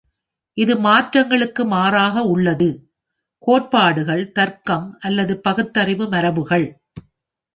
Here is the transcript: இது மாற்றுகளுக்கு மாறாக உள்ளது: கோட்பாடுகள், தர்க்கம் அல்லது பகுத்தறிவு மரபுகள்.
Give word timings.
இது 0.57 0.73
மாற்றுகளுக்கு 0.77 1.63
மாறாக 1.65 2.23
உள்ளது: 2.25 2.69
கோட்பாடுகள், 3.43 4.23
தர்க்கம் 4.31 4.87
அல்லது 4.99 5.35
பகுத்தறிவு 5.39 6.07
மரபுகள். 6.07 6.67